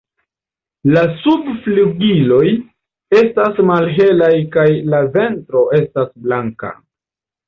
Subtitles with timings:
[0.93, 2.47] La subflugiloj
[3.17, 4.63] estas malhelaj kaj
[4.95, 6.73] la ventro estas blanka.